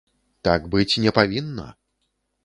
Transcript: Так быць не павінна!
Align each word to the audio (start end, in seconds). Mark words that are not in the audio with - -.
Так 0.47 0.63
быць 0.75 0.99
не 1.03 1.11
павінна! 1.17 1.67